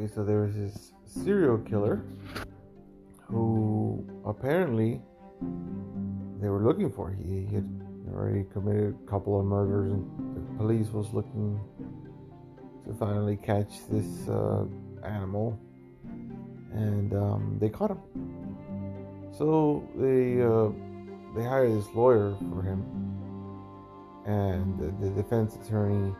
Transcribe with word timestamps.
Okay, 0.00 0.10
so 0.14 0.24
there 0.24 0.40
was 0.40 0.54
this 0.54 0.92
serial 1.04 1.58
killer 1.58 2.02
who 3.26 4.02
apparently 4.24 4.98
they 6.40 6.48
were 6.48 6.62
looking 6.62 6.90
for. 6.90 7.10
He, 7.10 7.44
he 7.44 7.54
had 7.54 7.68
already 8.10 8.44
committed 8.50 8.96
a 9.06 9.10
couple 9.10 9.38
of 9.38 9.44
murders, 9.44 9.92
and 9.92 10.36
the 10.36 10.56
police 10.56 10.88
was 10.88 11.12
looking 11.12 11.60
to 12.86 12.94
finally 12.94 13.36
catch 13.36 13.86
this 13.90 14.26
uh, 14.26 14.64
animal, 15.04 15.60
and 16.72 17.12
um, 17.12 17.58
they 17.60 17.68
caught 17.68 17.90
him. 17.90 18.00
So 19.36 19.86
they 19.96 20.40
uh, 20.40 20.70
they 21.36 21.46
hired 21.46 21.76
this 21.76 21.88
lawyer 21.94 22.34
for 22.50 22.62
him, 22.62 22.86
and 24.24 24.78
the, 24.78 25.04
the 25.04 25.10
defense 25.10 25.56
attorney 25.56 26.14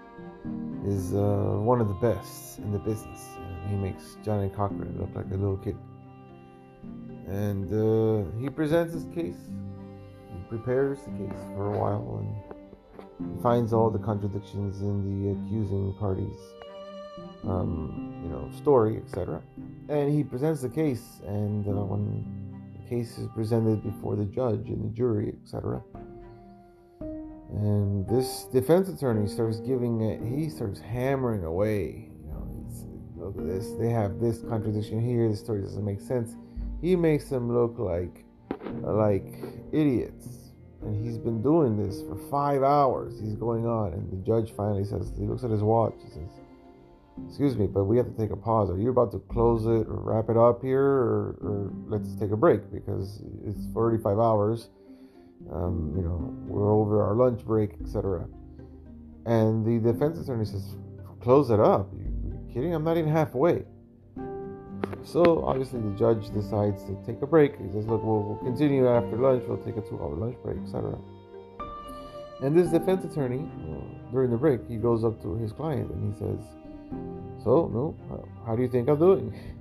is 0.87 1.15
uh, 1.15 1.59
one 1.59 1.81
of 1.81 1.89
the 1.89 1.95
best 1.95 2.59
in 2.59 2.73
the 2.73 2.79
business. 2.79 3.27
he 3.69 3.77
makes 3.77 4.17
Johnnie 4.25 4.49
Cochran 4.49 4.99
look 4.99 5.15
like 5.15 5.27
a 5.27 5.37
little 5.37 5.59
kid. 5.59 5.77
And 7.27 7.69
uh, 7.71 8.39
he 8.41 8.49
presents 8.49 8.95
his 8.95 9.05
case. 9.15 9.37
He 10.33 10.49
prepares 10.49 10.99
the 11.01 11.11
case 11.11 11.41
for 11.55 11.75
a 11.75 11.79
while 11.79 12.19
and 12.19 13.37
he 13.37 13.43
finds 13.43 13.73
all 13.73 13.91
the 13.91 13.99
contradictions 13.99 14.81
in 14.81 15.05
the 15.05 15.33
accusing 15.33 15.95
parties, 15.95 16.39
um, 17.45 18.21
you 18.23 18.31
know, 18.31 18.51
story, 18.57 18.97
etc. 18.97 19.43
And 19.89 20.13
he 20.13 20.25
presents 20.25 20.63
the 20.63 20.69
case. 20.69 21.21
And 21.27 21.67
uh, 21.67 21.85
when 21.85 22.25
the 22.73 22.89
case 22.89 23.19
is 23.19 23.29
presented 23.35 23.83
before 23.83 24.17
the 24.17 24.25
judge 24.25 24.69
and 24.69 24.85
the 24.85 24.95
jury, 24.95 25.35
etc., 25.43 25.83
and 27.53 28.09
this 28.09 28.45
defense 28.53 28.89
attorney 28.89 29.29
starts 29.29 29.59
giving 29.61 30.03
it, 30.03 30.21
he 30.23 30.49
starts 30.49 30.81
hammering 30.81 31.45
away. 31.45 32.09
You 32.23 32.29
know, 32.29 33.27
look 33.27 33.37
at 33.39 33.47
this, 33.47 33.73
they 33.73 33.91
have 33.91 34.21
this 34.21 34.41
contradiction 34.43 35.01
here, 35.01 35.29
the 35.29 35.37
story 35.37 35.63
doesn't 35.63 35.85
make 35.85 36.01
sense. 36.01 36.37
He 36.81 36.97
makes 36.97 37.29
them 37.29 37.53
look 37.53 37.79
like 37.79 38.25
like 38.83 39.35
idiots. 39.73 40.53
And 40.83 41.05
he's 41.05 41.19
been 41.19 41.43
doing 41.43 41.77
this 41.77 42.01
for 42.03 42.17
five 42.31 42.63
hours. 42.63 43.21
He's 43.21 43.35
going 43.35 43.67
on, 43.67 43.93
and 43.93 44.11
the 44.11 44.25
judge 44.25 44.53
finally 44.57 44.85
says, 44.85 45.13
he 45.19 45.27
looks 45.27 45.45
at 45.45 45.51
his 45.51 45.63
watch. 45.63 45.95
He 46.03 46.11
says, 46.11 46.31
Excuse 47.29 47.57
me, 47.57 47.67
but 47.67 47.85
we 47.85 47.99
have 47.99 48.07
to 48.07 48.17
take 48.17 48.31
a 48.31 48.37
pause. 48.37 48.71
Are 48.71 48.79
you 48.79 48.89
about 48.89 49.13
to 49.13 49.19
close 49.19 49.67
it 49.67 49.87
or 49.89 50.01
wrap 50.01 50.31
it 50.31 50.39
up 50.39 50.63
here, 50.63 50.83
or, 50.83 51.37
or 51.43 51.73
let's 51.87 52.15
take 52.15 52.31
a 52.31 52.37
break 52.37 52.73
because 52.73 53.23
it's 53.45 53.61
45 53.75 54.19
hours 54.19 54.71
um, 55.53 55.93
you 55.97 56.03
know, 56.03 56.35
we're 56.47 56.71
over 56.71 57.03
our 57.03 57.15
lunch 57.15 57.45
break, 57.45 57.73
etc. 57.81 58.27
And 59.27 59.65
the 59.65 59.93
defense 59.93 60.19
attorney 60.19 60.45
says, 60.45 60.77
"Close 61.21 61.51
it 61.51 61.61
up. 61.61 61.93
You, 61.93 62.13
you 62.25 62.53
kidding? 62.53 62.75
I'm 62.75 62.85
not 62.85 62.97
even 62.97 63.11
halfway." 63.11 63.65
So 65.03 65.45
obviously 65.45 65.81
the 65.81 65.97
judge 65.97 66.31
decides 66.33 66.85
to 66.85 66.97
take 67.07 67.23
a 67.23 67.27
break. 67.27 67.59
He 67.59 67.71
says, 67.73 67.87
"Look, 67.87 68.03
we'll, 68.05 68.23
we'll 68.23 68.39
continue 68.39 68.89
after 68.89 69.17
lunch. 69.17 69.45
We'll 69.47 69.59
take 69.59 69.77
a 69.77 69.83
two-hour 69.83 70.15
lunch 70.15 70.37
break, 70.43 70.59
etc." 70.65 70.99
And 72.43 72.57
this 72.57 72.71
defense 72.71 73.05
attorney, 73.05 73.47
during 74.13 74.31
the 74.31 74.37
break, 74.37 74.67
he 74.67 74.77
goes 74.77 75.05
up 75.05 75.21
to 75.23 75.37
his 75.37 75.53
client 75.53 75.91
and 75.91 76.13
he 76.13 76.19
says, 76.19 76.39
"So, 77.45 77.71
no, 77.73 77.97
how 78.47 78.57
do 78.57 78.63
you 78.63 78.69
think 78.69 78.89
I'm 78.89 78.99
doing?" 78.99 79.35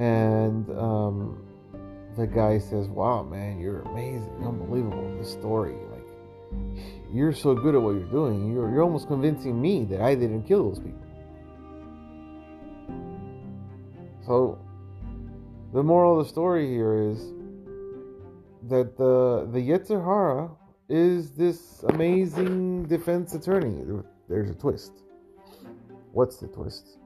And 0.00 0.70
um, 0.78 1.47
the 2.18 2.26
guy 2.26 2.58
says, 2.58 2.88
Wow, 2.88 3.22
man, 3.22 3.60
you're 3.60 3.82
amazing, 3.82 4.42
unbelievable. 4.44 5.16
this 5.18 5.30
story, 5.30 5.76
like, 5.92 6.82
you're 7.12 7.32
so 7.32 7.54
good 7.54 7.74
at 7.74 7.80
what 7.80 7.92
you're 7.92 8.10
doing. 8.10 8.52
You're, 8.52 8.70
you're 8.70 8.82
almost 8.82 9.06
convincing 9.06 9.60
me 9.60 9.84
that 9.84 10.00
I 10.00 10.14
didn't 10.14 10.42
kill 10.42 10.68
those 10.68 10.80
people. 10.80 11.00
So, 14.26 14.58
the 15.72 15.82
moral 15.82 16.18
of 16.18 16.26
the 16.26 16.28
story 16.30 16.66
here 16.68 17.10
is 17.10 17.18
that 18.68 18.96
the 18.96 19.48
the 19.52 19.60
Yetzer 19.60 20.02
Hara 20.04 20.50
is 20.88 21.30
this 21.30 21.82
amazing 21.88 22.86
defense 22.86 23.34
attorney. 23.34 23.84
There's 24.28 24.50
a 24.50 24.54
twist. 24.54 24.92
What's 26.12 26.38
the 26.38 26.48
twist? 26.48 26.98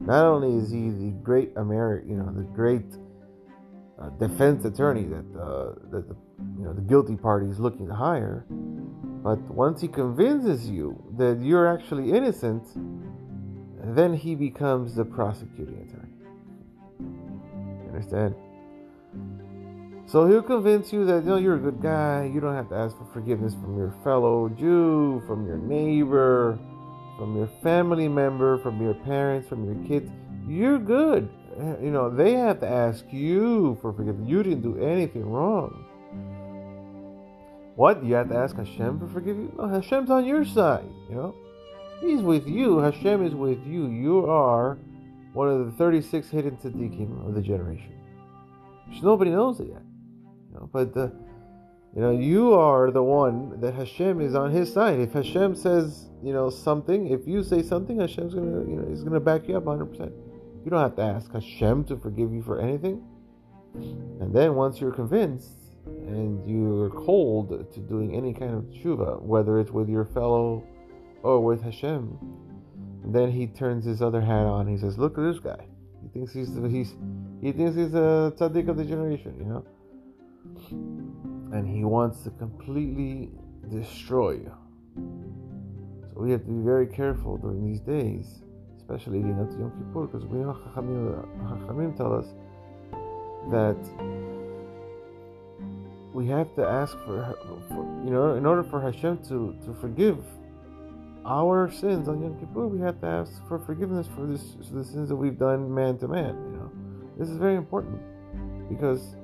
Not 0.00 0.26
only 0.26 0.56
is 0.62 0.70
he 0.70 0.90
the 0.90 1.12
great 1.22 1.52
American, 1.56 2.10
you 2.10 2.16
know, 2.16 2.32
the 2.32 2.42
great 2.42 2.84
uh, 4.00 4.08
defense 4.10 4.64
attorney 4.64 5.04
that 5.04 5.40
uh, 5.40 5.74
that 5.90 6.08
the 6.08 6.16
you 6.58 6.64
know 6.64 6.72
the 6.72 6.80
guilty 6.80 7.16
party 7.16 7.46
is 7.48 7.58
looking 7.58 7.86
to 7.86 7.94
hire. 7.94 8.44
But 8.50 9.40
once 9.42 9.80
he 9.80 9.88
convinces 9.88 10.68
you 10.68 11.02
that 11.16 11.40
you're 11.40 11.66
actually 11.66 12.12
innocent, 12.12 12.64
then 13.96 14.14
he 14.14 14.34
becomes 14.34 14.94
the 14.94 15.04
prosecuting 15.04 15.88
attorney. 15.88 16.12
You 17.84 17.88
understand? 17.88 18.34
So 20.06 20.26
he'll 20.26 20.42
convince 20.42 20.92
you 20.92 21.06
that 21.06 21.24
you 21.24 21.30
know 21.30 21.36
you're 21.36 21.56
a 21.56 21.60
good 21.60 21.80
guy. 21.80 22.30
You 22.32 22.40
don't 22.40 22.54
have 22.54 22.68
to 22.70 22.74
ask 22.74 22.96
for 22.98 23.06
forgiveness 23.12 23.54
from 23.54 23.76
your 23.76 23.94
fellow 24.04 24.48
Jew, 24.48 25.22
from 25.26 25.46
your 25.46 25.58
neighbor, 25.58 26.58
from 27.16 27.36
your 27.36 27.48
family 27.62 28.08
member, 28.08 28.58
from 28.58 28.82
your 28.82 28.94
parents, 28.94 29.48
from 29.48 29.64
your 29.64 29.76
kids. 29.86 30.10
You're 30.46 30.78
good 30.78 31.30
you 31.82 31.90
know, 31.90 32.10
they 32.10 32.32
have 32.32 32.60
to 32.60 32.68
ask 32.68 33.04
you 33.10 33.78
for 33.80 33.92
forgiveness. 33.92 34.28
You 34.28 34.42
didn't 34.42 34.62
do 34.62 34.82
anything 34.82 35.24
wrong. 35.24 35.84
What? 37.76 38.04
You 38.04 38.14
have 38.14 38.28
to 38.28 38.36
ask 38.36 38.56
Hashem 38.56 39.00
for 39.00 39.08
forgiveness? 39.08 39.52
No, 39.56 39.68
Hashem's 39.68 40.10
on 40.10 40.24
your 40.24 40.44
side, 40.44 40.88
you 41.08 41.16
know? 41.16 41.34
He's 42.00 42.20
with 42.20 42.46
you. 42.46 42.78
Hashem 42.78 43.24
is 43.24 43.34
with 43.34 43.64
you. 43.66 43.88
You 43.88 44.26
are 44.26 44.78
one 45.32 45.48
of 45.48 45.66
the 45.66 45.72
36 45.72 46.28
hidden 46.28 46.56
tzaddikim 46.56 47.26
of 47.26 47.34
the 47.34 47.40
generation. 47.40 47.92
Nobody 49.02 49.30
knows 49.30 49.58
it 49.60 49.68
yet. 49.68 49.82
You 50.50 50.60
know, 50.60 50.70
but 50.72 50.94
the, 50.94 51.12
you 51.94 52.00
know, 52.00 52.12
you 52.12 52.54
are 52.54 52.90
the 52.90 53.02
one 53.02 53.60
that 53.60 53.74
Hashem 53.74 54.20
is 54.20 54.34
on 54.34 54.50
his 54.52 54.72
side. 54.72 55.00
If 55.00 55.12
Hashem 55.12 55.56
says, 55.56 56.10
you 56.22 56.32
know, 56.32 56.50
something, 56.50 57.08
if 57.08 57.26
you 57.26 57.42
say 57.42 57.62
something, 57.62 57.98
Hashem's 57.98 58.34
gonna, 58.34 58.60
you 58.68 58.76
know, 58.76 58.88
he's 58.88 59.02
gonna 59.02 59.20
back 59.20 59.48
you 59.48 59.56
up 59.56 59.64
100 59.64 59.86
percent 59.86 60.12
you 60.64 60.70
don't 60.70 60.80
have 60.80 60.96
to 60.96 61.02
ask 61.02 61.30
Hashem 61.32 61.84
to 61.84 61.96
forgive 61.96 62.32
you 62.32 62.42
for 62.42 62.58
anything. 62.58 63.02
And 63.74 64.32
then 64.32 64.54
once 64.54 64.80
you're 64.80 64.92
convinced 64.92 65.58
and 65.84 66.48
you're 66.48 66.88
cold 66.90 67.72
to 67.72 67.80
doing 67.80 68.14
any 68.14 68.32
kind 68.32 68.54
of 68.54 68.64
tshuva, 68.64 69.20
whether 69.20 69.58
it's 69.58 69.70
with 69.70 69.88
your 69.88 70.06
fellow 70.06 70.64
or 71.22 71.40
with 71.40 71.62
Hashem, 71.62 72.18
then 73.04 73.30
he 73.30 73.46
turns 73.46 73.84
his 73.84 74.00
other 74.00 74.20
hat 74.20 74.46
on. 74.46 74.66
He 74.66 74.78
says, 74.78 74.96
"Look 74.96 75.18
at 75.18 75.22
this 75.22 75.38
guy. 75.38 75.66
He 76.02 76.08
thinks 76.08 76.32
he's 76.32 76.54
he's 76.70 76.94
he 77.42 77.52
thinks 77.52 77.76
he's 77.76 77.94
a 77.94 78.32
tzaddik 78.36 78.68
of 78.68 78.78
the 78.78 78.84
generation, 78.84 79.34
you 79.38 79.44
know." 79.44 79.64
And 81.52 81.68
he 81.68 81.84
wants 81.84 82.22
to 82.22 82.30
completely 82.30 83.30
destroy 83.70 84.32
you. 84.32 84.54
So 86.14 86.20
we 86.20 86.30
have 86.30 86.44
to 86.44 86.50
be 86.50 86.64
very 86.64 86.86
careful 86.86 87.36
during 87.36 87.64
these 87.64 87.80
days 87.80 88.44
especially 88.84 89.18
leading 89.18 89.40
up 89.40 89.50
to 89.50 89.56
Yom 89.56 89.72
Kippur, 89.72 90.06
because 90.06 90.26
we 90.26 90.38
know 90.38 90.52
Chachamim 90.74 91.96
tell 91.96 92.12
us 92.12 92.26
that 93.50 93.78
we 96.12 96.26
have 96.26 96.54
to 96.54 96.66
ask 96.66 96.92
for, 97.04 97.34
for, 97.68 98.02
you 98.04 98.10
know, 98.10 98.34
in 98.34 98.44
order 98.44 98.62
for 98.62 98.80
Hashem 98.80 99.18
to, 99.28 99.56
to 99.64 99.74
forgive 99.80 100.18
our 101.24 101.70
sins 101.72 102.08
on 102.08 102.20
Yom 102.20 102.38
Kippur, 102.38 102.66
we 102.66 102.78
have 102.80 103.00
to 103.00 103.06
ask 103.06 103.32
for 103.48 103.58
forgiveness 103.58 104.06
for 104.14 104.26
this, 104.26 104.42
the 104.70 104.84
sins 104.84 105.08
that 105.08 105.16
we've 105.16 105.38
done 105.38 105.74
man 105.74 105.96
to 105.98 106.08
man. 106.08 106.34
You 106.34 106.58
know, 106.58 106.70
this 107.18 107.30
is 107.30 107.38
very 107.38 107.56
important 107.56 108.02
because 108.68 109.16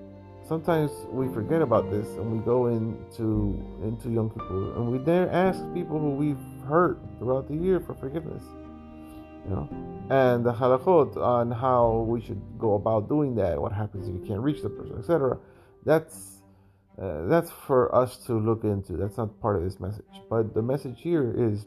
sometimes 0.49 0.91
we 1.11 1.29
forget 1.35 1.61
about 1.61 1.91
this 1.91 2.07
and 2.17 2.33
we 2.33 2.39
go 2.45 2.69
into 2.69 3.63
into 3.83 4.09
Yom 4.09 4.31
Kippur 4.31 4.75
and 4.77 4.91
we 4.91 4.99
dare 4.99 5.31
ask 5.31 5.63
people 5.75 5.99
who 5.99 6.11
we've 6.11 6.67
hurt 6.67 6.99
throughout 7.19 7.47
the 7.47 7.55
year 7.55 7.79
for 7.79 7.95
forgiveness 7.95 8.43
you 9.45 9.51
know, 9.51 9.69
and 10.11 10.45
the 10.45 10.53
halachot 10.53 11.17
on 11.17 11.51
how 11.51 12.05
we 12.09 12.21
should 12.21 12.41
go 12.59 12.75
about 12.75 13.09
doing 13.09 13.35
that, 13.37 13.61
what 13.61 13.73
happens 13.73 14.09
if 14.09 14.15
you 14.15 14.27
can't 14.27 14.41
reach 14.41 14.63
the 14.63 14.69
person, 14.69 14.99
etc. 14.99 15.39
That's 15.85 16.43
uh, 17.01 17.27
that's 17.27 17.51
for 17.51 17.95
us 17.95 18.19
to 18.27 18.35
look 18.35 18.65
into. 18.65 18.95
That's 18.95 19.17
not 19.17 19.41
part 19.41 19.57
of 19.57 19.63
this 19.63 19.81
message. 19.81 20.05
But 20.29 20.53
the 20.53 20.63
message 20.63 21.01
here 21.01 21.33
is, 21.37 21.65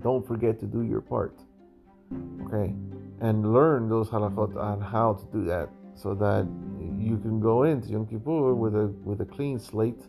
don't 0.00 0.26
forget 0.26 0.60
to 0.60 0.66
do 0.66 0.82
your 0.82 1.00
part, 1.00 1.36
okay, 2.46 2.74
and 3.20 3.52
learn 3.52 3.88
those 3.88 4.08
halachot 4.08 4.56
on 4.56 4.80
how 4.80 5.14
to 5.14 5.24
do 5.32 5.44
that, 5.46 5.70
so 5.94 6.14
that 6.14 6.46
you 6.98 7.18
can 7.18 7.40
go 7.40 7.64
into 7.64 7.88
Yom 7.88 8.06
Kippur 8.06 8.54
with 8.54 8.74
a 8.74 8.86
with 9.04 9.20
a 9.20 9.24
clean 9.24 9.58
slate, 9.58 10.02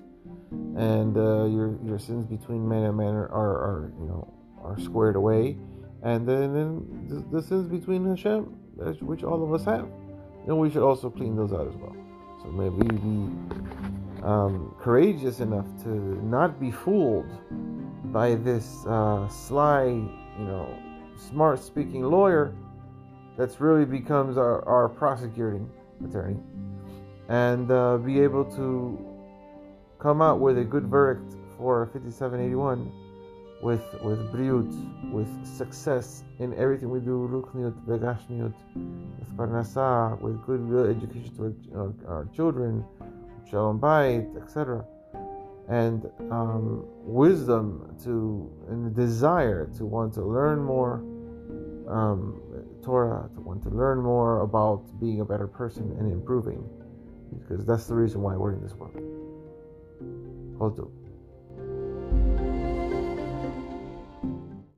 and 0.75 1.17
uh, 1.17 1.45
your 1.45 1.79
your 1.83 1.97
sins 1.97 2.25
between 2.25 2.67
man 2.67 2.83
and 2.83 2.97
man 2.97 3.13
are, 3.15 3.29
are, 3.29 3.57
are 3.57 3.93
you 3.99 4.05
know 4.05 4.33
are 4.61 4.79
squared 4.79 5.15
away 5.15 5.57
and 6.06 6.28
then, 6.28 7.25
the, 7.31 7.42
sins 7.42 7.68
between 7.68 8.07
Hashem, 8.07 8.44
which 9.02 9.24
all 9.24 9.44
of 9.44 9.52
us 9.52 9.66
have. 9.66 9.90
And 10.46 10.60
we 10.60 10.69
should 10.69 10.84
also 10.84 11.10
clean 11.10 11.36
those 11.36 11.52
out 11.52 11.68
as 11.68 11.74
well. 11.75 11.96
So 12.44 12.50
maybe 12.52 12.88
be 12.88 14.24
um, 14.24 14.75
courageous 14.80 15.40
enough 15.40 15.66
to 15.81 15.90
not 15.90 16.60
be 16.60 16.69
fooled 16.69 17.25
by 18.13 18.36
this 18.36 18.86
uh, 18.86 19.28
sly, 19.30 19.86
you 19.86 20.46
know, 20.46 20.78
smart 21.18 21.60
speaking 21.60 22.04
lawyer 22.04 22.54
that's 23.36 23.60
really 23.60 23.86
becomes 23.86 24.38
our, 24.38 24.63
our 24.68 24.88
prosecuting 24.88 25.68
attorney 26.07 26.38
and 27.30 27.72
uh, 27.72 27.98
be 27.98 28.19
able 28.19 28.46
to 28.46 29.04
come 29.98 30.22
out 30.22 30.40
with 30.40 30.60
a 30.60 30.63
good 30.63 30.86
verdict 30.86 31.34
for 31.57 31.88
5781 31.88 32.92
with 33.62 33.84
with 34.02 34.19
briut, 34.31 34.72
with 35.12 35.30
success 35.46 36.24
in 36.40 36.54
everything 36.56 36.90
we 36.90 37.00
do, 37.00 37.28
ruchniut, 37.31 37.74
begashmiut, 37.86 38.54
with 39.19 39.38
parnasa, 39.38 40.19
with 40.22 40.42
good 40.46 40.96
education 40.96 41.36
to 41.36 41.56
our, 41.75 41.94
our 42.07 42.25
children, 42.36 42.84
shalom 43.50 43.80
bayit, 43.80 44.42
etc., 44.42 44.86
and 45.68 46.06
um, 46.31 46.86
wisdom 47.02 47.96
to 48.04 48.52
and 48.69 48.86
the 48.86 49.02
desire 49.02 49.68
to 49.78 49.86
want 49.86 50.13
to 50.13 50.22
learn 50.22 50.62
more 50.62 51.04
um, 51.88 52.42
Torah, 52.84 53.30
to 53.34 53.42
want 53.42 53.63
to 53.63 53.69
learn 53.69 54.00
more 54.00 54.42
about 54.42 55.00
being 55.00 55.22
a 55.22 55.25
better 55.25 55.48
person 55.48 55.96
and 56.00 56.12
improving, 56.12 56.63
because 57.40 57.66
that's 57.66 57.88
the 57.88 57.96
reason 57.96 58.22
why 58.22 58.36
we're 58.36 58.54
in 58.54 58.62
this 58.62 58.74
world. 58.74 58.96
Hold 60.57 61.05